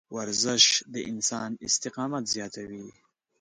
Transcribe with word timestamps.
ورزش 0.17 0.63
د 0.93 0.95
انسان 1.11 1.49
استقامت 1.67 2.23
زیاتوي. 2.33 2.87